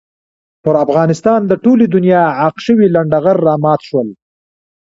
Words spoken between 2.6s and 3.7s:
شوي لنډه غر را